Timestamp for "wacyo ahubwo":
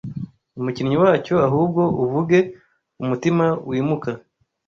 1.03-1.81